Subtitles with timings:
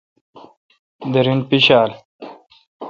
[1.11, 1.91] درین پیڄھال۔